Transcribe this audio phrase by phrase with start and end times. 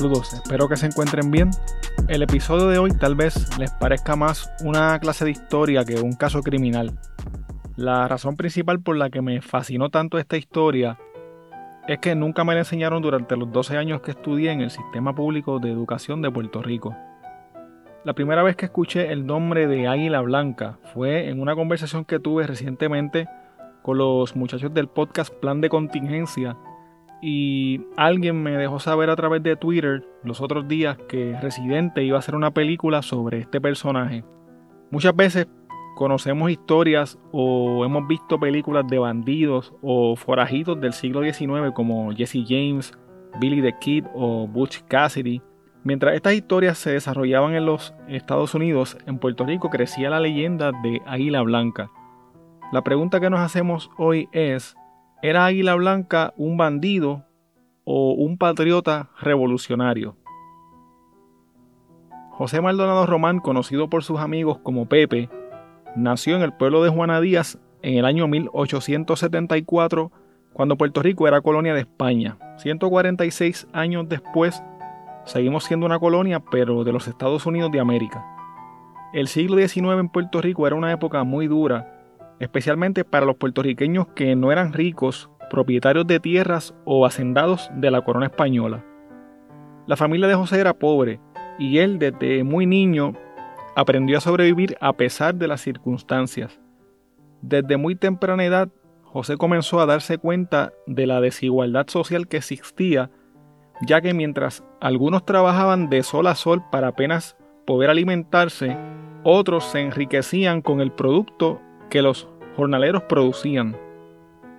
[0.00, 1.50] Saludos, espero que se encuentren bien.
[2.08, 6.14] El episodio de hoy tal vez les parezca más una clase de historia que un
[6.14, 6.98] caso criminal.
[7.76, 10.98] La razón principal por la que me fascinó tanto esta historia
[11.86, 15.14] es que nunca me la enseñaron durante los 12 años que estudié en el sistema
[15.14, 16.96] público de educación de Puerto Rico.
[18.02, 22.18] La primera vez que escuché el nombre de Águila Blanca fue en una conversación que
[22.18, 23.28] tuve recientemente
[23.82, 26.56] con los muchachos del podcast Plan de Contingencia
[27.22, 32.16] y alguien me dejó saber a través de Twitter los otros días que Residente iba
[32.16, 34.24] a hacer una película sobre este personaje.
[34.90, 35.46] Muchas veces
[35.94, 42.44] conocemos historias o hemos visto películas de bandidos o forajitos del siglo XIX como Jesse
[42.48, 42.92] James,
[43.38, 45.42] Billy the Kid o Butch Cassidy.
[45.84, 50.72] Mientras estas historias se desarrollaban en los Estados Unidos, en Puerto Rico crecía la leyenda
[50.72, 51.90] de Águila Blanca.
[52.72, 54.76] La pregunta que nos hacemos hoy es,
[55.22, 57.24] ¿era Águila Blanca un bandido
[57.84, 60.16] o un patriota revolucionario?
[62.30, 65.28] José Maldonado Román, conocido por sus amigos como Pepe,
[65.94, 70.10] nació en el pueblo de Juana Díaz en el año 1874,
[70.54, 72.38] cuando Puerto Rico era colonia de España.
[72.56, 74.62] 146 años después,
[75.24, 78.24] seguimos siendo una colonia, pero de los Estados Unidos de América.
[79.12, 81.99] El siglo XIX en Puerto Rico era una época muy dura,
[82.40, 88.02] especialmente para los puertorriqueños que no eran ricos, propietarios de tierras o hacendados de la
[88.02, 88.84] corona española.
[89.86, 91.20] La familia de José era pobre
[91.58, 93.12] y él desde muy niño
[93.76, 96.58] aprendió a sobrevivir a pesar de las circunstancias.
[97.42, 98.68] Desde muy temprana edad,
[99.02, 103.10] José comenzó a darse cuenta de la desigualdad social que existía,
[103.82, 107.36] ya que mientras algunos trabajaban de sol a sol para apenas
[107.66, 108.76] poder alimentarse,
[109.24, 111.60] otros se enriquecían con el producto
[111.90, 113.76] que los jornaleros producían.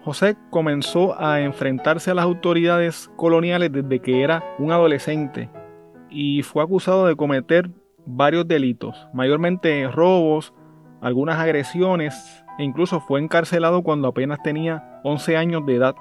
[0.03, 5.49] José comenzó a enfrentarse a las autoridades coloniales desde que era un adolescente
[6.09, 7.69] y fue acusado de cometer
[8.05, 10.53] varios delitos, mayormente robos,
[11.01, 15.95] algunas agresiones e incluso fue encarcelado cuando apenas tenía 11 años de edad.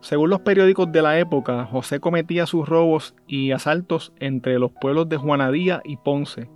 [0.00, 5.08] Según los periódicos de la época, José cometía sus robos y asaltos entre los pueblos
[5.08, 6.50] de Juanadía y Ponce.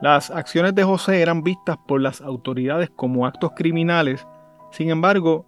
[0.00, 4.26] Las acciones de José eran vistas por las autoridades como actos criminales,
[4.70, 5.46] sin embargo,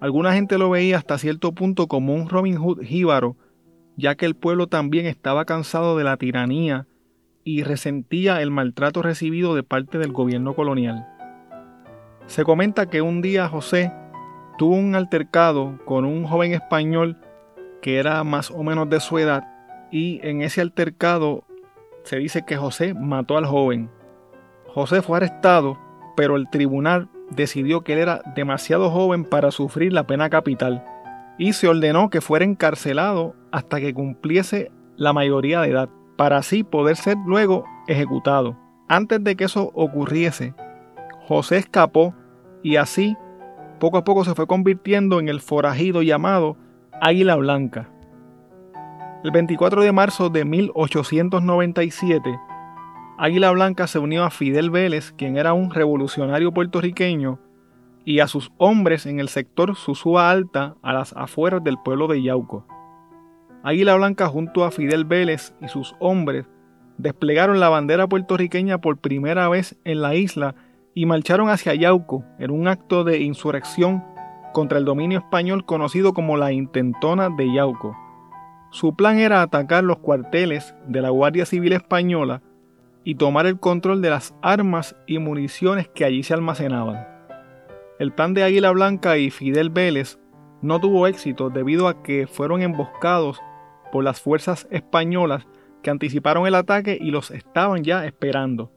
[0.00, 3.36] alguna gente lo veía hasta cierto punto como un Robin Hood jíbaro,
[3.96, 6.86] ya que el pueblo también estaba cansado de la tiranía
[7.44, 11.06] y resentía el maltrato recibido de parte del gobierno colonial.
[12.26, 13.92] Se comenta que un día José
[14.58, 17.18] tuvo un altercado con un joven español
[17.82, 19.44] que era más o menos de su edad
[19.92, 21.44] y en ese altercado
[22.04, 23.90] se dice que José mató al joven.
[24.68, 25.78] José fue arrestado,
[26.16, 30.84] pero el tribunal decidió que él era demasiado joven para sufrir la pena capital
[31.38, 36.62] y se ordenó que fuera encarcelado hasta que cumpliese la mayoría de edad para así
[36.62, 38.56] poder ser luego ejecutado.
[38.88, 40.54] Antes de que eso ocurriese,
[41.26, 42.14] José escapó
[42.62, 43.16] y así
[43.80, 46.56] poco a poco se fue convirtiendo en el forajido llamado
[47.00, 47.90] Águila Blanca.
[49.24, 52.38] El 24 de marzo de 1897,
[53.16, 57.38] Águila Blanca se unió a Fidel Vélez, quien era un revolucionario puertorriqueño,
[58.04, 62.22] y a sus hombres en el sector Susúa Alta, a las afueras del pueblo de
[62.22, 62.66] Yauco.
[63.62, 66.44] Águila Blanca junto a Fidel Vélez y sus hombres
[66.98, 70.54] desplegaron la bandera puertorriqueña por primera vez en la isla
[70.92, 74.04] y marcharon hacia Yauco en un acto de insurrección
[74.52, 78.03] contra el dominio español conocido como la Intentona de Yauco.
[78.74, 82.42] Su plan era atacar los cuarteles de la Guardia Civil Española
[83.04, 87.06] y tomar el control de las armas y municiones que allí se almacenaban.
[88.00, 90.18] El plan de Águila Blanca y Fidel Vélez
[90.60, 93.40] no tuvo éxito debido a que fueron emboscados
[93.92, 95.46] por las fuerzas españolas
[95.80, 98.72] que anticiparon el ataque y los estaban ya esperando.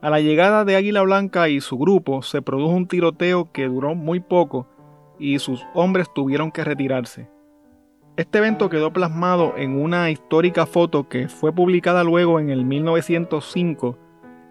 [0.00, 3.96] A la llegada de Águila Blanca y su grupo se produjo un tiroteo que duró
[3.96, 4.68] muy poco
[5.18, 7.28] y sus hombres tuvieron que retirarse.
[8.18, 13.96] Este evento quedó plasmado en una histórica foto que fue publicada luego en el 1905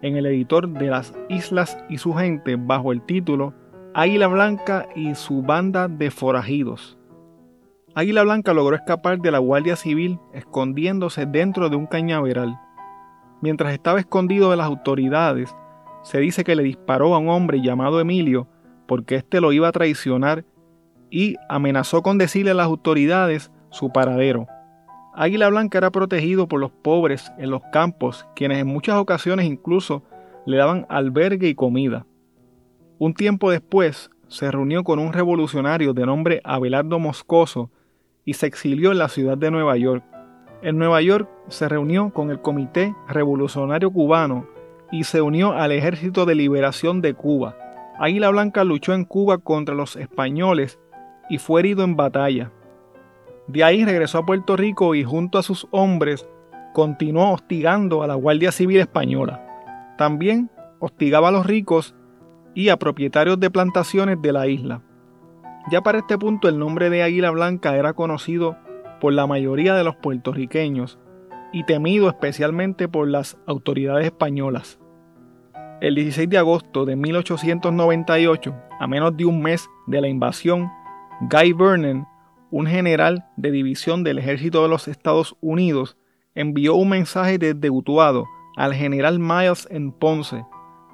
[0.00, 3.52] en el editor de las Islas y su gente bajo el título
[3.92, 6.96] Águila Blanca y su banda de forajidos.
[7.94, 12.58] Águila Blanca logró escapar de la Guardia Civil escondiéndose dentro de un cañaveral.
[13.42, 15.54] Mientras estaba escondido de las autoridades,
[16.04, 18.48] se dice que le disparó a un hombre llamado Emilio
[18.86, 20.46] porque éste lo iba a traicionar
[21.10, 24.46] y amenazó con decirle a las autoridades su paradero.
[25.14, 30.02] Águila Blanca era protegido por los pobres en los campos, quienes en muchas ocasiones incluso
[30.46, 32.06] le daban albergue y comida.
[32.98, 37.70] Un tiempo después se reunió con un revolucionario de nombre Abelardo Moscoso
[38.24, 40.04] y se exilió en la ciudad de Nueva York.
[40.62, 44.46] En Nueva York se reunió con el Comité Revolucionario Cubano
[44.90, 47.56] y se unió al Ejército de Liberación de Cuba.
[47.98, 50.78] Águila Blanca luchó en Cuba contra los españoles
[51.28, 52.52] y fue herido en batalla.
[53.48, 56.28] De ahí regresó a Puerto Rico y junto a sus hombres
[56.74, 59.44] continuó hostigando a la Guardia Civil Española.
[59.96, 61.94] También hostigaba a los ricos
[62.54, 64.82] y a propietarios de plantaciones de la isla.
[65.70, 68.56] Ya para este punto el nombre de Águila Blanca era conocido
[69.00, 70.98] por la mayoría de los puertorriqueños
[71.52, 74.78] y temido especialmente por las autoridades españolas.
[75.80, 80.68] El 16 de agosto de 1898, a menos de un mes de la invasión,
[81.30, 82.06] Guy Vernon,
[82.50, 85.96] un general de división del ejército de los Estados Unidos,
[86.34, 90.44] envió un mensaje desde Utuado al general Miles en Ponce,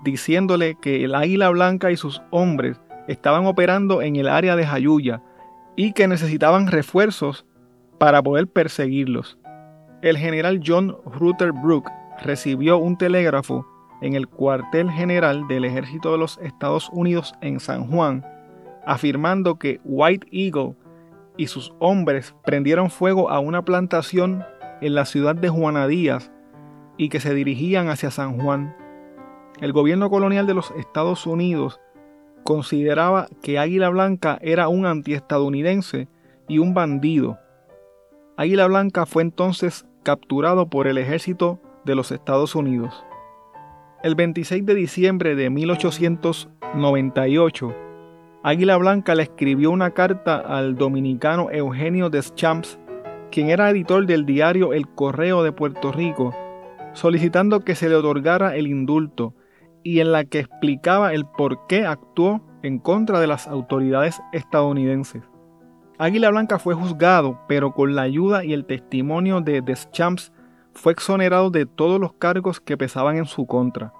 [0.04, 5.22] diciéndole que el Águila Blanca y sus hombres estaban operando en el área de Jayuya
[5.76, 7.46] y que necesitaban refuerzos
[7.98, 9.38] para poder perseguirlos.
[10.02, 11.84] El general John Rutherford
[12.22, 13.66] recibió un telégrafo
[14.02, 18.24] en el cuartel general del ejército de los Estados Unidos en San Juan,
[18.86, 20.74] afirmando que White Eagle
[21.36, 24.44] y sus hombres prendieron fuego a una plantación
[24.80, 26.30] en la ciudad de Juana Díaz
[26.96, 28.76] y que se dirigían hacia San Juan.
[29.60, 31.80] El gobierno colonial de los Estados Unidos
[32.44, 36.08] consideraba que Águila Blanca era un antiestadounidense
[36.46, 37.38] y un bandido.
[38.36, 43.04] Águila Blanca fue entonces capturado por el ejército de los Estados Unidos.
[44.02, 47.74] El 26 de diciembre de 1898,
[48.46, 52.78] Águila Blanca le escribió una carta al dominicano Eugenio Deschamps,
[53.30, 56.34] quien era editor del diario El Correo de Puerto Rico,
[56.92, 59.34] solicitando que se le otorgara el indulto
[59.82, 65.22] y en la que explicaba el por qué actuó en contra de las autoridades estadounidenses.
[65.96, 70.34] Águila Blanca fue juzgado, pero con la ayuda y el testimonio de Deschamps
[70.74, 73.94] fue exonerado de todos los cargos que pesaban en su contra.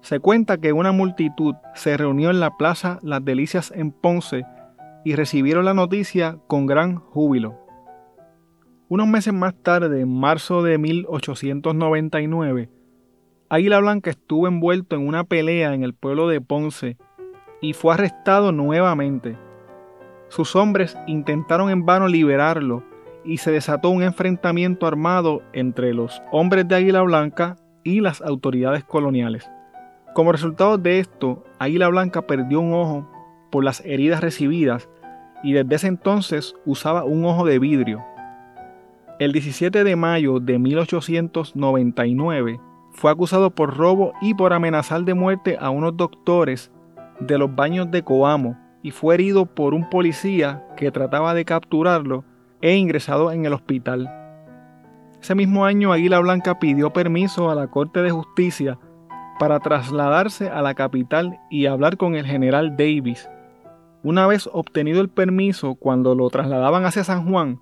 [0.00, 4.44] Se cuenta que una multitud se reunió en la Plaza Las Delicias en Ponce
[5.04, 7.58] y recibieron la noticia con gran júbilo.
[8.88, 12.70] Unos meses más tarde, en marzo de 1899,
[13.48, 16.96] Águila Blanca estuvo envuelto en una pelea en el pueblo de Ponce
[17.60, 19.36] y fue arrestado nuevamente.
[20.28, 22.82] Sus hombres intentaron en vano liberarlo
[23.24, 28.84] y se desató un enfrentamiento armado entre los hombres de Águila Blanca y las autoridades
[28.84, 29.50] coloniales.
[30.16, 33.06] Como resultado de esto, Águila Blanca perdió un ojo
[33.50, 34.88] por las heridas recibidas
[35.42, 38.02] y desde ese entonces usaba un ojo de vidrio.
[39.18, 42.58] El 17 de mayo de 1899
[42.92, 46.72] fue acusado por robo y por amenazar de muerte a unos doctores
[47.20, 52.24] de los baños de Coamo y fue herido por un policía que trataba de capturarlo
[52.62, 54.10] e ingresado en el hospital.
[55.20, 58.78] Ese mismo año Águila Blanca pidió permiso a la Corte de Justicia
[59.38, 63.28] para trasladarse a la capital y hablar con el general Davis.
[64.02, 67.60] Una vez obtenido el permiso, cuando lo trasladaban hacia San Juan,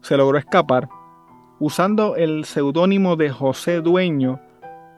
[0.00, 0.88] se logró escapar.
[1.60, 4.40] Usando el seudónimo de José Dueño,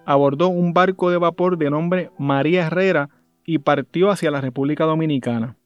[0.04, 3.11] abordó un barco de vapor de nombre María Herrera
[3.45, 5.56] y partió hacia la República Dominicana.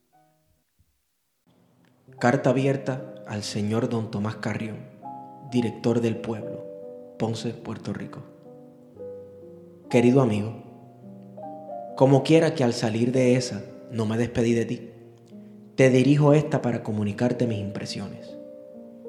[2.19, 4.77] Carta abierta al señor don Tomás Carrión,
[5.51, 6.65] director del pueblo,
[7.19, 8.21] Ponce, Puerto Rico.
[9.91, 10.53] Querido amigo,
[11.97, 14.91] como quiera que al salir de esa no me despedí de ti,
[15.75, 18.39] te dirijo esta para comunicarte mis impresiones.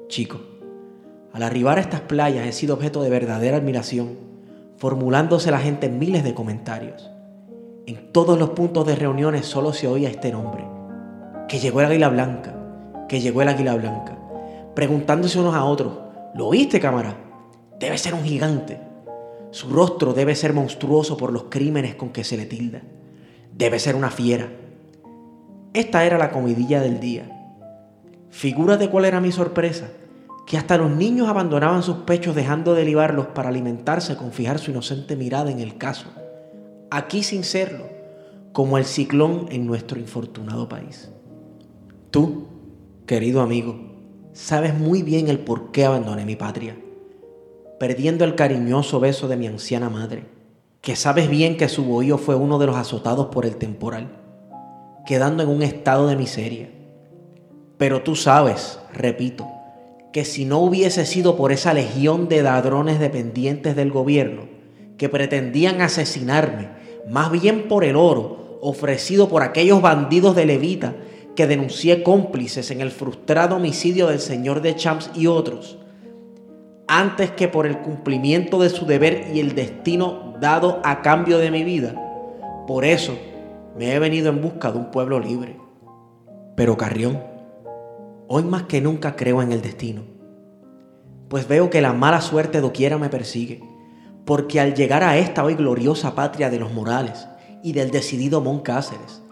[0.08, 0.40] Chico,
[1.32, 4.18] al arribar a estas playas he sido objeto de verdadera admiración,
[4.76, 7.08] formulándose la gente en miles de comentarios.
[7.86, 10.64] En todos los puntos de reuniones solo se oía este nombre,
[11.46, 14.18] que llegó el águila blanca, que llegó el águila blanca,
[14.74, 15.96] preguntándose unos a otros,
[16.34, 17.16] ¿lo viste cámara?
[17.78, 18.90] Debe ser un gigante.
[19.52, 22.80] Su rostro debe ser monstruoso por los crímenes con que se le tilda.
[23.54, 24.48] Debe ser una fiera.
[25.74, 27.30] Esta era la comidilla del día.
[28.30, 29.90] Figura de cuál era mi sorpresa,
[30.46, 34.70] que hasta los niños abandonaban sus pechos dejando de libarlos para alimentarse con fijar su
[34.70, 36.06] inocente mirada en el caso,
[36.90, 37.84] aquí sin serlo,
[38.52, 41.10] como el ciclón en nuestro infortunado país.
[42.10, 42.48] Tú,
[43.04, 43.76] querido amigo,
[44.32, 46.74] sabes muy bien el por qué abandoné mi patria,
[47.82, 50.22] perdiendo el cariñoso beso de mi anciana madre,
[50.82, 54.20] que sabes bien que su bohío fue uno de los azotados por el temporal,
[55.04, 56.70] quedando en un estado de miseria.
[57.78, 59.48] Pero tú sabes, repito,
[60.12, 64.42] que si no hubiese sido por esa legión de ladrones dependientes del gobierno
[64.96, 66.68] que pretendían asesinarme,
[67.10, 70.94] más bien por el oro ofrecido por aquellos bandidos de Levita
[71.34, 75.78] que denuncié cómplices en el frustrado homicidio del señor de Champs y otros,
[76.94, 81.50] antes que por el cumplimiento de su deber y el destino dado a cambio de
[81.50, 81.94] mi vida.
[82.66, 83.16] Por eso
[83.78, 85.58] me he venido en busca de un pueblo libre.
[86.54, 87.18] Pero Carrión,
[88.28, 90.02] hoy más que nunca creo en el destino,
[91.30, 93.62] pues veo que la mala suerte doquiera me persigue,
[94.26, 97.26] porque al llegar a esta hoy gloriosa patria de los Morales
[97.62, 99.22] y del decidido Cáceres,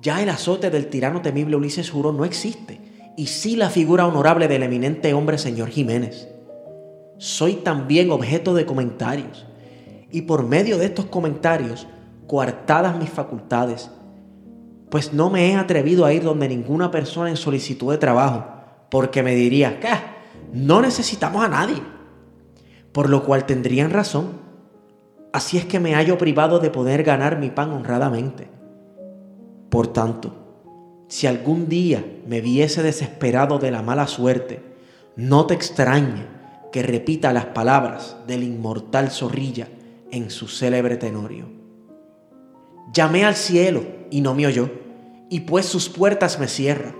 [0.00, 2.80] ya el azote del tirano temible Ulises Juro no existe,
[3.16, 6.37] y sí la figura honorable del eminente hombre señor Jiménez.
[7.18, 9.44] Soy también objeto de comentarios,
[10.12, 11.88] y por medio de estos comentarios,
[12.28, 13.90] coartadas mis facultades,
[14.88, 18.46] pues no me he atrevido a ir donde ninguna persona en solicitud de trabajo,
[18.88, 19.88] porque me diría, ¿qué?
[20.52, 21.82] No necesitamos a nadie.
[22.92, 24.38] Por lo cual tendrían razón.
[25.32, 28.48] Así es que me hallo privado de poder ganar mi pan honradamente.
[29.68, 30.34] Por tanto,
[31.08, 34.62] si algún día me viese desesperado de la mala suerte,
[35.16, 36.37] no te extrañe
[36.72, 39.68] que repita las palabras del inmortal Zorrilla
[40.10, 41.46] en su célebre tenorio.
[42.92, 44.70] Llamé al cielo y no me oyó,
[45.30, 46.94] y pues sus puertas me cierra.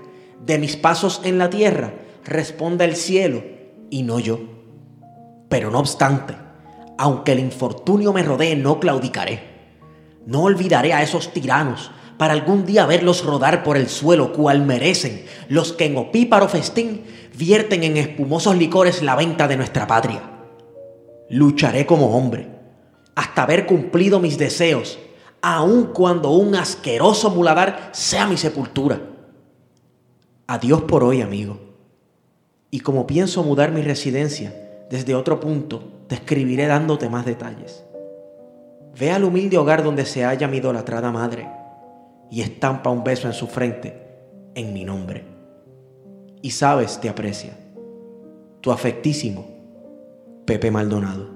[0.45, 1.95] De mis pasos en la tierra
[2.25, 3.43] responda el cielo
[3.91, 4.39] y no yo.
[5.49, 6.35] Pero no obstante,
[6.99, 9.41] aunque el infortunio me rodee, no claudicaré.
[10.27, 15.25] No olvidaré a esos tiranos para algún día verlos rodar por el suelo cual merecen
[15.49, 17.05] los que en opíparo festín
[17.37, 20.21] vierten en espumosos licores la venta de nuestra patria.
[21.31, 22.49] Lucharé como hombre
[23.15, 24.99] hasta haber cumplido mis deseos
[25.41, 29.01] aun cuando un asqueroso muladar sea mi sepultura.
[30.49, 31.61] Adiós por hoy, amigo.
[32.71, 34.53] Y como pienso mudar mi residencia
[34.91, 37.85] desde otro punto, te escribiré dándote más detalles.
[38.99, 41.47] Ve al humilde hogar donde se halla mi idolatrada madre
[42.31, 44.09] y estampa un beso en su frente
[44.55, 45.25] en mi nombre.
[46.43, 47.57] Y sabes, te aprecia.
[48.61, 49.47] Tu afectísimo
[50.45, 51.29] Pepe Maldonado.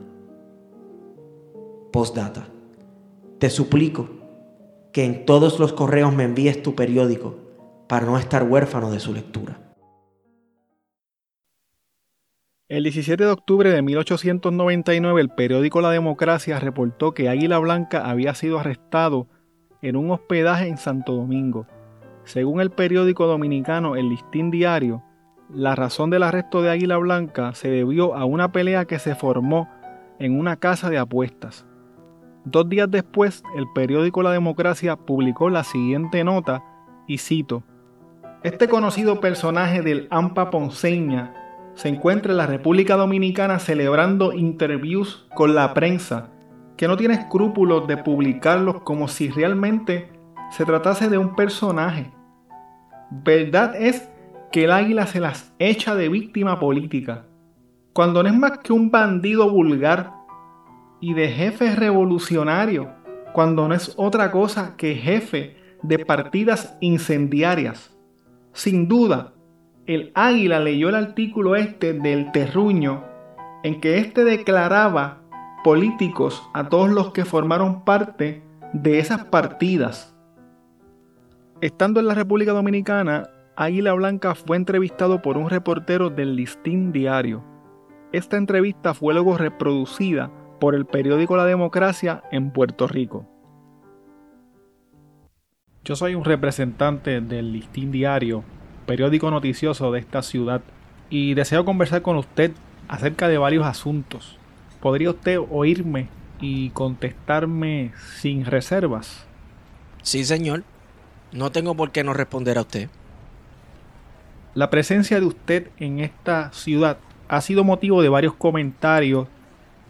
[1.93, 2.49] Postdata.
[3.39, 4.09] Te suplico
[4.93, 7.37] que en todos los correos me envíes tu periódico
[7.89, 9.59] para no estar huérfano de su lectura.
[12.69, 18.35] El 17 de octubre de 1899 el periódico La Democracia reportó que Águila Blanca había
[18.35, 19.29] sido arrestado
[19.83, 21.67] en un hospedaje en Santo Domingo.
[22.25, 25.03] Según el periódico dominicano El Listín Diario,
[25.53, 29.69] la razón del arresto de Águila Blanca se debió a una pelea que se formó
[30.19, 31.67] en una casa de apuestas.
[32.45, 36.63] Dos días después, el periódico La Democracia publicó la siguiente nota,
[37.07, 37.65] y cito,
[38.43, 41.35] Este conocido personaje del AMPA Ponceña
[41.75, 46.31] se encuentra en la República Dominicana celebrando interviews con la prensa,
[46.83, 50.11] que no tiene escrúpulos de publicarlos como si realmente
[50.51, 52.11] se tratase de un personaje.
[53.09, 54.11] Verdad es
[54.51, 57.27] que el águila se las echa de víctima política,
[57.93, 60.11] cuando no es más que un bandido vulgar
[61.01, 62.91] y de jefe revolucionario,
[63.33, 67.97] cuando no es otra cosa que jefe de partidas incendiarias.
[68.55, 69.35] Sin duda,
[69.87, 73.05] el águila leyó el artículo este del terruño
[73.63, 75.22] en que éste declaraba
[75.63, 78.43] políticos a todos los que formaron parte
[78.73, 80.15] de esas partidas.
[81.61, 87.45] Estando en la República Dominicana, Águila Blanca fue entrevistado por un reportero del Listín Diario.
[88.13, 93.29] Esta entrevista fue luego reproducida por el periódico La Democracia en Puerto Rico.
[95.85, 98.45] Yo soy un representante del Listín Diario,
[98.87, 100.63] periódico noticioso de esta ciudad,
[101.11, 102.53] y deseo conversar con usted
[102.89, 104.39] acerca de varios asuntos.
[104.83, 106.09] ¿Podría usted oírme
[106.41, 109.25] y contestarme sin reservas?
[110.03, 110.65] Sí, señor.
[111.31, 112.91] No tengo por qué no responder a usted.
[114.55, 116.99] La presencia de usted en esta ciudad
[117.29, 119.29] ha sido motivo de varios comentarios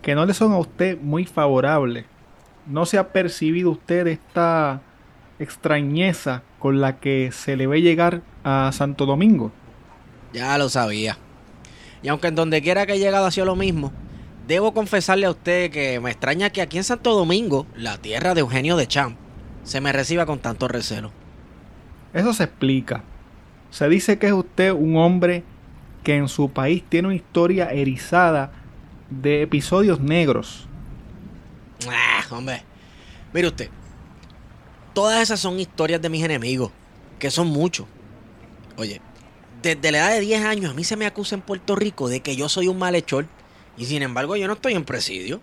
[0.03, 2.05] que no le son a usted muy favorables.
[2.67, 4.83] ¿No se ha percibido usted esta
[5.39, 9.53] extrañeza con la que se le ve llegar a Santo Domingo?
[10.35, 11.17] Ya lo sabía.
[12.03, 13.91] Y aunque en donde quiera que he llegado ha sido lo mismo,
[14.53, 18.41] debo confesarle a usted que me extraña que aquí en Santo Domingo, la tierra de
[18.41, 19.17] Eugenio de Champ,
[19.65, 21.11] se me reciba con tanto recelo.
[22.13, 23.03] Eso se explica.
[23.71, 25.43] Se dice que es usted un hombre
[26.05, 28.53] que en su país tiene una historia erizada
[29.09, 30.69] de episodios negros.
[31.89, 32.63] Ah, hombre.
[33.33, 33.71] Mire usted.
[34.93, 36.73] Todas esas son historias de mis enemigos,
[37.19, 37.87] que son muchos.
[38.77, 39.01] Oye,
[39.63, 42.21] desde la edad de 10 años a mí se me acusa en Puerto Rico de
[42.21, 43.27] que yo soy un malhechor.
[43.77, 45.41] Y sin embargo yo no estoy en presidio.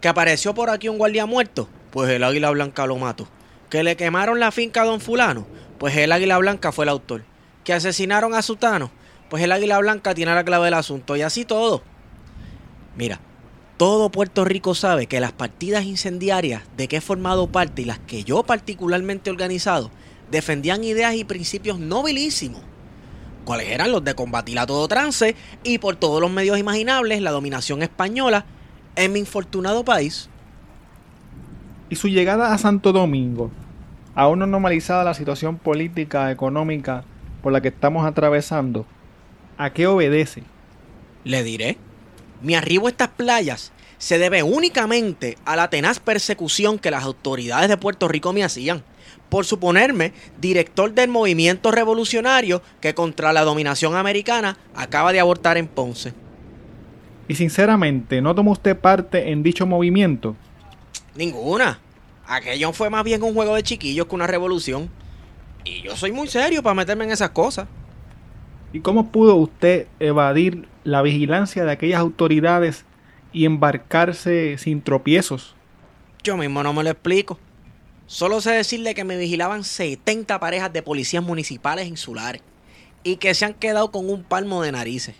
[0.00, 3.28] Que apareció por aquí un guardia muerto, pues el águila blanca lo mató.
[3.68, 5.46] Que le quemaron la finca a don fulano,
[5.78, 7.24] pues el águila blanca fue el autor.
[7.64, 8.90] Que asesinaron a Sutano,
[9.28, 11.16] pues el águila blanca tiene la clave del asunto.
[11.16, 11.82] Y así todo.
[12.96, 13.20] Mira,
[13.76, 17.98] todo Puerto Rico sabe que las partidas incendiarias de que he formado parte y las
[17.98, 19.90] que yo particularmente he organizado
[20.30, 22.62] defendían ideas y principios nobilísimos.
[23.50, 27.32] ¿Cuáles eran los de combatir a todo trance y por todos los medios imaginables la
[27.32, 28.44] dominación española
[28.94, 30.30] en mi infortunado país?
[31.88, 33.50] Y su llegada a Santo Domingo,
[34.14, 37.02] aún no normalizada la situación política, económica
[37.42, 38.86] por la que estamos atravesando,
[39.58, 40.44] ¿a qué obedece?
[41.24, 41.76] Le diré.
[42.42, 47.68] Mi arribo a estas playas se debe únicamente a la tenaz persecución que las autoridades
[47.68, 48.82] de Puerto Rico me hacían
[49.28, 55.68] por suponerme director del movimiento revolucionario que contra la dominación americana acaba de abortar en
[55.68, 56.14] Ponce.
[57.28, 60.34] Y sinceramente, ¿no tomó usted parte en dicho movimiento?
[61.14, 61.78] Ninguna.
[62.26, 64.88] Aquello fue más bien un juego de chiquillos que una revolución.
[65.64, 67.68] Y yo soy muy serio para meterme en esas cosas.
[68.72, 72.86] ¿Y cómo pudo usted evadir la vigilancia de aquellas autoridades
[73.32, 75.54] y embarcarse sin tropiezos?
[76.22, 77.38] Yo mismo no me lo explico.
[78.06, 82.42] Solo sé decirle que me vigilaban 70 parejas de policías municipales insulares
[83.04, 85.14] y que se han quedado con un palmo de narices.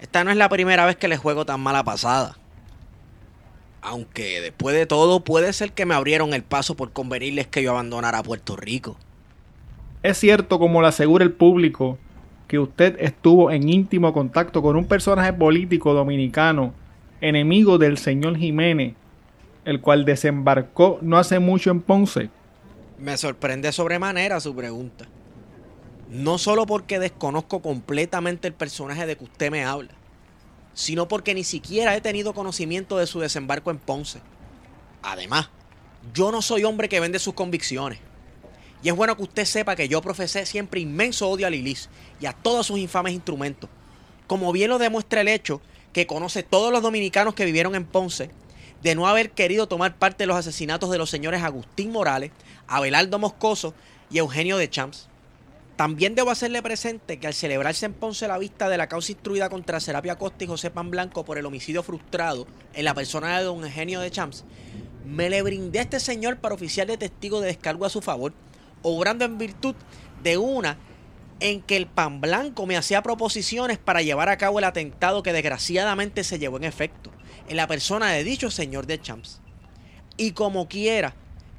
[0.00, 2.36] Esta no es la primera vez que les juego tan mala pasada.
[3.80, 7.70] Aunque después de todo puede ser que me abrieron el paso por convenirles que yo
[7.70, 8.96] abandonara Puerto Rico.
[10.02, 11.98] Es cierto, como lo asegura el público,
[12.48, 16.74] que usted estuvo en íntimo contacto con un personaje político dominicano,
[17.20, 18.94] enemigo del señor Jiménez,
[19.64, 22.30] el cual desembarcó no hace mucho en Ponce.
[22.98, 25.06] Me sorprende sobremanera su pregunta.
[26.08, 29.90] No solo porque desconozco completamente el personaje de que usted me habla,
[30.72, 34.20] sino porque ni siquiera he tenido conocimiento de su desembarco en Ponce.
[35.02, 35.50] Además,
[36.14, 37.98] yo no soy hombre que vende sus convicciones.
[38.82, 41.88] Y es bueno que usted sepa que yo profesé siempre inmenso odio a Lilis
[42.20, 43.68] y a todos sus infames instrumentos.
[44.26, 45.60] Como bien lo demuestra el hecho
[45.96, 48.28] que conoce todos los dominicanos que vivieron en Ponce,
[48.82, 52.32] de no haber querido tomar parte de los asesinatos de los señores Agustín Morales,
[52.68, 53.72] Abelardo Moscoso
[54.10, 55.08] y Eugenio de Champs.
[55.76, 59.48] También debo hacerle presente que al celebrarse en Ponce la vista de la causa instruida
[59.48, 63.44] contra Serapia Costa y José Pan Blanco por el homicidio frustrado en la persona de
[63.44, 64.44] don Eugenio de Champs,
[65.06, 68.34] me le brindé a este señor para oficiar de testigo de descargo a su favor
[68.82, 69.74] obrando en virtud
[70.22, 70.76] de una
[71.40, 75.32] en que el pan blanco me hacía proposiciones para llevar a cabo el atentado que
[75.32, 77.10] desgraciadamente se llevó en efecto
[77.48, 79.40] en la persona de dicho señor de Champs.
[80.16, 81.14] Y como quiera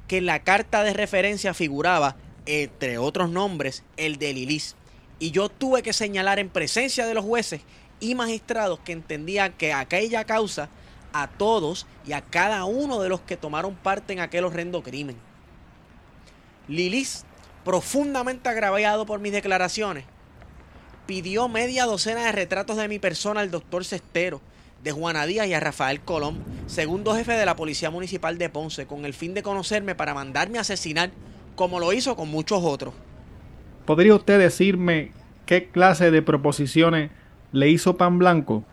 [0.06, 4.74] que en la carta de referencia figuraba, entre otros nombres, el de Lilis.
[5.18, 7.60] Y yo tuve que señalar en presencia de los jueces
[8.00, 10.68] y magistrados que entendían que aquella causa
[11.12, 15.16] a todos y a cada uno de los que tomaron parte en aquel horrendo crimen.
[16.68, 17.24] Lilis,
[17.68, 20.06] profundamente agraviado por mis declaraciones,
[21.04, 24.40] pidió media docena de retratos de mi persona al doctor Cestero,
[24.82, 28.86] de Juana Díaz y a Rafael Colón, segundo jefe de la Policía Municipal de Ponce,
[28.86, 31.10] con el fin de conocerme para mandarme a asesinar,
[31.56, 32.94] como lo hizo con muchos otros.
[33.84, 35.12] ¿Podría usted decirme
[35.44, 37.10] qué clase de proposiciones
[37.52, 38.64] le hizo Pan Blanco?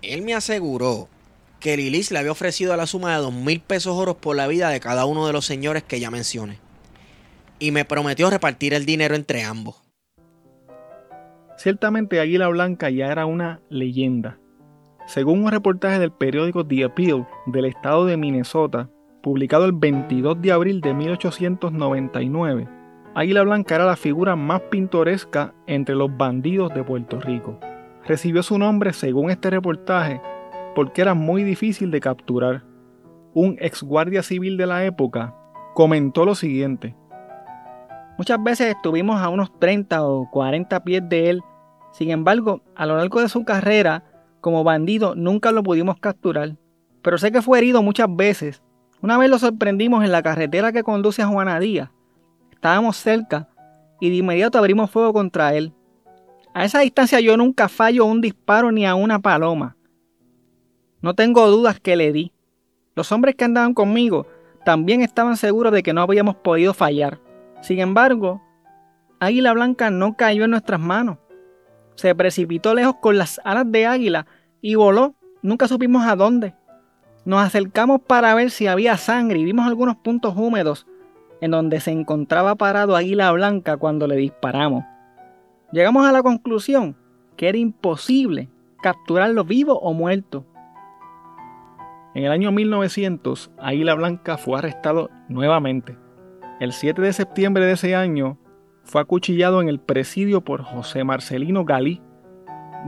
[0.00, 1.06] Él me aseguró
[1.60, 4.70] que Lilis le había ofrecido la suma de dos mil pesos oros por la vida
[4.70, 6.71] de cada uno de los señores que ya mencioné
[7.62, 9.80] y me prometió repartir el dinero entre ambos.
[11.56, 14.36] Ciertamente Águila Blanca ya era una leyenda.
[15.06, 18.90] Según un reportaje del periódico The Appeal del estado de Minnesota,
[19.22, 22.68] publicado el 22 de abril de 1899,
[23.14, 27.60] Águila Blanca era la figura más pintoresca entre los bandidos de Puerto Rico.
[28.04, 30.20] Recibió su nombre, según este reportaje,
[30.74, 32.64] porque era muy difícil de capturar.
[33.34, 35.36] Un ex guardia civil de la época
[35.74, 36.96] comentó lo siguiente.
[38.18, 41.42] Muchas veces estuvimos a unos 30 o 40 pies de él.
[41.92, 44.04] Sin embargo, a lo largo de su carrera
[44.40, 46.56] como bandido nunca lo pudimos capturar.
[47.02, 48.62] Pero sé que fue herido muchas veces.
[49.00, 51.90] Una vez lo sorprendimos en la carretera que conduce a Juana Díaz.
[52.52, 53.48] Estábamos cerca
[54.00, 55.72] y de inmediato abrimos fuego contra él.
[56.54, 59.76] A esa distancia yo nunca fallo un disparo ni a una paloma.
[61.00, 62.32] No tengo dudas que le di.
[62.94, 64.26] Los hombres que andaban conmigo
[64.64, 67.18] también estaban seguros de que no habíamos podido fallar.
[67.62, 68.42] Sin embargo,
[69.20, 71.18] Águila Blanca no cayó en nuestras manos.
[71.94, 74.26] Se precipitó lejos con las alas de águila
[74.60, 75.14] y voló.
[75.42, 76.54] Nunca supimos a dónde.
[77.24, 80.88] Nos acercamos para ver si había sangre y vimos algunos puntos húmedos
[81.40, 84.84] en donde se encontraba parado Águila Blanca cuando le disparamos.
[85.70, 86.96] Llegamos a la conclusión
[87.36, 88.48] que era imposible
[88.82, 90.44] capturarlo vivo o muerto.
[92.14, 95.96] En el año 1900, Águila Blanca fue arrestado nuevamente
[96.62, 98.38] el 7 de septiembre de ese año
[98.84, 102.00] fue acuchillado en el presidio por José Marcelino Galí.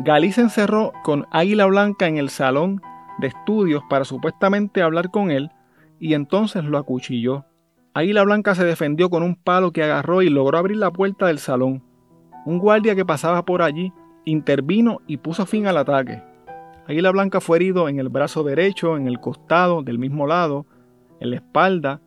[0.04, 2.80] Galí se encerró con Águila Blanca en el salón
[3.18, 5.50] de estudios para supuestamente hablar con él
[5.98, 7.46] y entonces lo acuchilló.
[7.94, 11.40] Águila Blanca se defendió con un palo que agarró y logró abrir la puerta del
[11.40, 11.82] salón.
[12.46, 13.92] Un guardia que pasaba por allí
[14.24, 16.22] intervino y puso fin al ataque.
[16.86, 20.64] Águila Blanca fue herido en el brazo derecho, en el costado del mismo lado,
[21.18, 22.00] en la espalda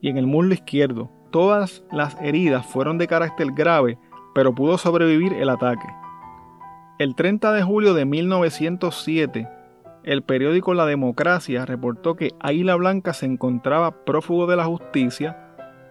[0.00, 1.10] y en el muslo izquierdo.
[1.30, 3.98] Todas las heridas fueron de carácter grave,
[4.34, 5.86] pero pudo sobrevivir el ataque.
[6.98, 9.48] El 30 de julio de 1907,
[10.04, 15.36] el periódico La Democracia reportó que Águila Blanca se encontraba prófugo de la justicia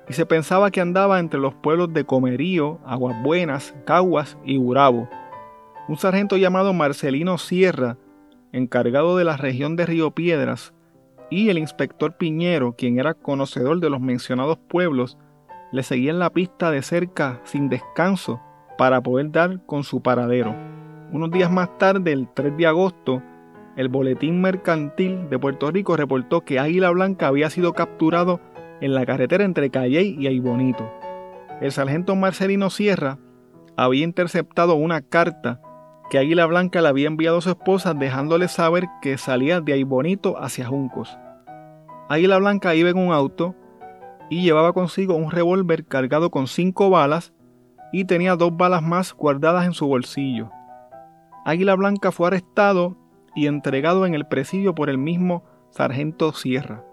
[0.10, 5.10] y se pensaba que andaba entre los pueblos de Comerío, Aguas Buenas, Caguas y Urabo.
[5.88, 7.98] Un sargento llamado Marcelino Sierra
[8.52, 10.74] encargado de la región de Río Piedras,
[11.30, 15.18] y el inspector Piñero, quien era conocedor de los mencionados pueblos,
[15.72, 18.42] le seguían la pista de cerca sin descanso
[18.78, 20.56] para poder dar con su paradero.
[21.12, 23.22] Unos días más tarde, el 3 de agosto,
[23.76, 28.40] el Boletín Mercantil de Puerto Rico reportó que Águila Blanca había sido capturado
[28.82, 30.90] en la carretera entre Calley y Aibonito.
[31.62, 33.18] El sargento Marcelino Sierra
[33.76, 35.62] había interceptado una carta
[36.10, 39.84] que Águila Blanca le había enviado a su esposa dejándole saber que salía de ahí
[39.84, 41.18] bonito hacia Juncos.
[42.10, 43.56] Águila Blanca iba en un auto
[44.30, 47.34] y llevaba consigo un revólver cargado con cinco balas
[47.92, 50.50] y tenía dos balas más guardadas en su bolsillo.
[51.46, 52.98] Águila Blanca fue arrestado
[53.36, 56.84] y entregado en el presidio por el mismo sargento Sierra.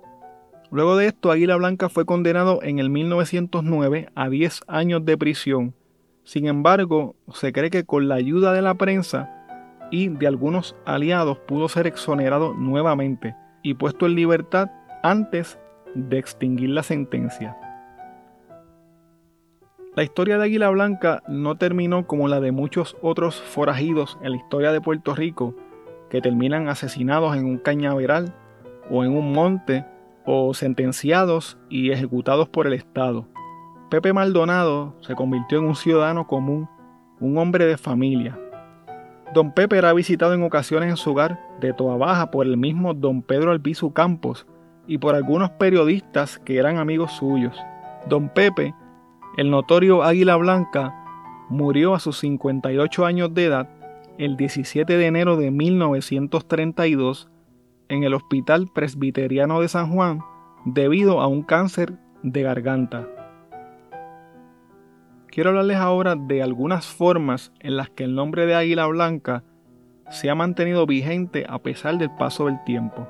[0.71, 5.75] Luego de esto, Águila Blanca fue condenado en el 1909 a 10 años de prisión
[6.25, 9.31] sin embargo, se cree que con la ayuda de la prensa
[9.91, 14.71] y de algunos aliados pudo ser exonerado nuevamente y puesto en libertad
[15.03, 15.59] antes
[15.95, 17.57] de extinguir la sentencia.
[19.95, 24.39] La historia de Águila Blanca no terminó como la de muchos otros forajidos en la
[24.39, 25.55] historia de Puerto Rico
[26.11, 28.35] que terminan asesinados en un cañaveral
[28.91, 29.85] o en un monte
[30.25, 33.27] o sentenciados y ejecutados por el Estado.
[33.95, 36.69] Pepe Maldonado se convirtió en un ciudadano común,
[37.21, 38.37] un hombre de familia.
[39.33, 42.93] Don Pepe era visitado en ocasiones en su hogar de Toa Baja por el mismo
[42.93, 44.49] Don Pedro Albizu Campos
[44.89, 47.57] y por algunos periodistas que eran amigos suyos.
[48.09, 48.75] Don Pepe,
[49.37, 50.93] el notorio Águila Blanca,
[51.49, 53.69] murió a sus 58 años de edad
[54.19, 57.29] el 17 de enero de 1932
[57.89, 60.19] en el Hospital Presbiteriano de San Juan
[60.65, 63.07] debido a un cáncer de garganta.
[65.35, 69.43] Quiero hablarles ahora de algunas formas en las que el nombre de Águila Blanca
[70.09, 73.09] se ha mantenido vigente a pesar del paso del tiempo.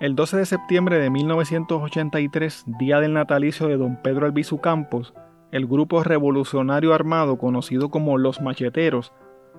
[0.00, 5.12] El 12 de septiembre de 1983, día del natalicio de don Pedro Albizu Campos,
[5.52, 9.12] el grupo revolucionario armado conocido como Los Macheteros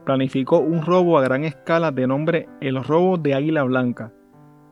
[0.06, 4.12] planificó un robo a gran escala de nombre El Robo de Águila Blanca.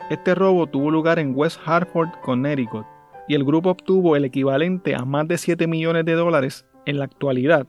[0.10, 2.88] Este robo tuvo lugar en West Hartford, Connecticut,
[3.28, 7.06] y el grupo obtuvo el equivalente a más de 7 millones de dólares en la
[7.06, 7.68] actualidad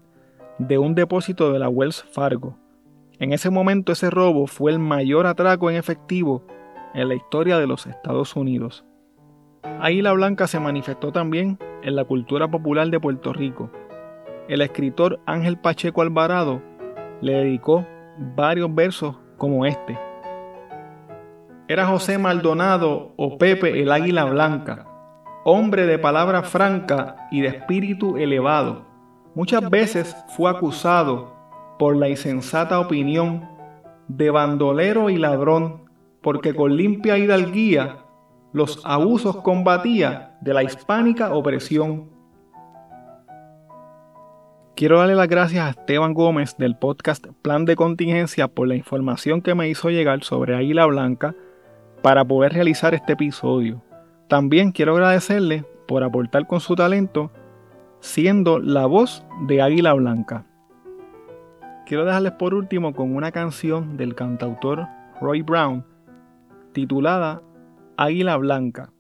[0.59, 2.57] de un depósito de la Wells Fargo.
[3.19, 6.45] En ese momento ese robo fue el mayor atraco en efectivo
[6.95, 8.85] en la historia de los Estados Unidos.
[9.81, 13.71] Águila Blanca se manifestó también en la cultura popular de Puerto Rico.
[14.49, 16.63] El escritor Ángel Pacheco Alvarado
[17.21, 17.87] le dedicó
[18.37, 19.99] varios versos como este.
[21.67, 24.87] Era José Maldonado o Pepe el Águila Blanca,
[25.45, 28.87] hombre de palabra franca y de espíritu elevado.
[29.35, 31.35] Muchas veces fue acusado
[31.79, 33.49] por la insensata opinión
[34.09, 35.85] de bandolero y ladrón,
[36.23, 37.99] porque con limpia hidalguía
[38.53, 42.09] los abusos combatía de la hispánica opresión.
[44.77, 49.43] Quiero darle las gracias a Esteban Gómez del podcast Plan de Contingencia por la información
[49.43, 51.35] que me hizo llegar sobre Águila Blanca
[52.03, 53.83] para poder realizar este episodio.
[54.29, 57.31] También quiero agradecerle por aportar con su talento
[58.01, 60.47] siendo la voz de Águila Blanca.
[61.87, 64.87] Quiero dejarles por último con una canción del cantautor
[65.21, 65.85] Roy Brown
[66.73, 67.43] titulada
[67.97, 68.94] Águila Blanca.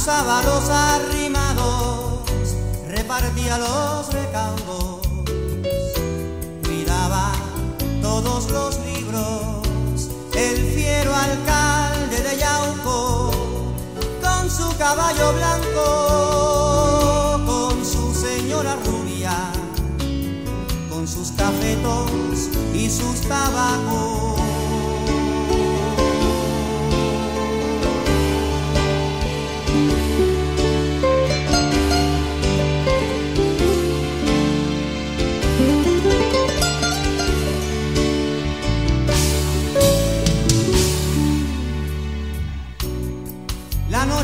[0.00, 2.22] usaba los arrimados,
[2.88, 5.06] repartía los recaudos,
[6.64, 7.32] cuidaba
[8.00, 13.30] todos los libros, el fiero alcalde de Yauco,
[14.22, 15.82] con su caballo blanco,
[17.44, 19.52] con su señora rubia,
[20.88, 24.39] con sus cafetos y sus tabacos.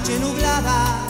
[0.07, 1.06] noche nublada.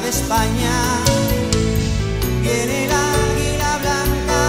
[0.00, 1.02] De España.
[2.42, 4.42] Viene el águila blanca,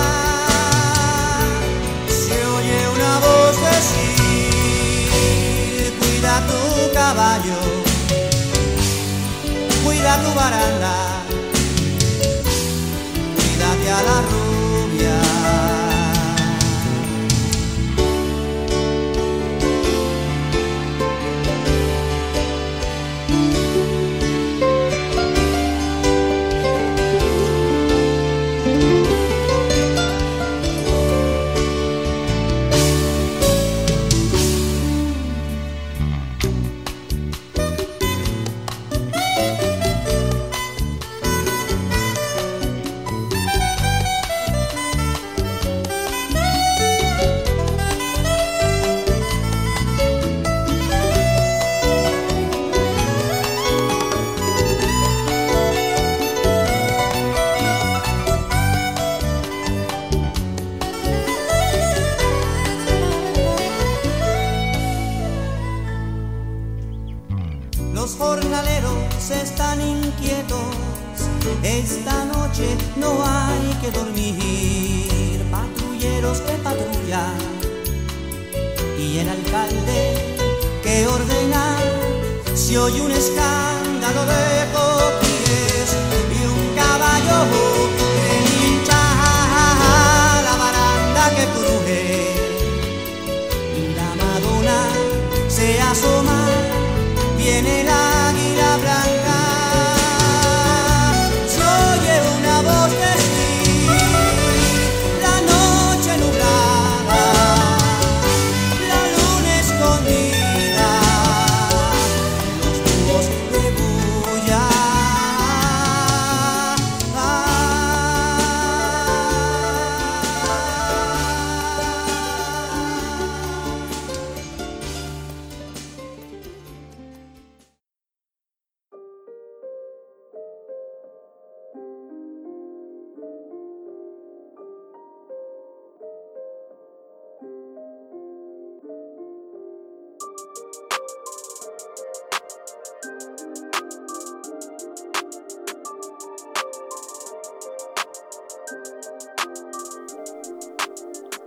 [2.08, 5.14] se oye una voz decir,
[6.00, 6.62] cuida tu
[6.94, 7.60] caballo,
[9.84, 10.96] cuida tu baranda
[13.36, 14.47] cuídate a la rubia.